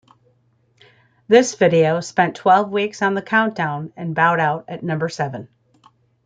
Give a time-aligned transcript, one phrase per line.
[1.27, 5.47] This video spent twelve weeks on the countdown and bowed out at number seven.